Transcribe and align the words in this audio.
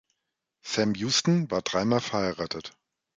Sam 0.63 0.95
Houston 0.95 1.51
war 1.51 1.61
dreimal 1.61 1.99
verheiratet. 2.01 2.75